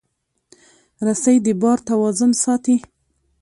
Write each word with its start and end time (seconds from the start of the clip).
رسۍ 1.05 1.37
د 1.45 1.47
بار 1.61 1.77
توازن 1.89 2.31
ساتي. 2.43 2.75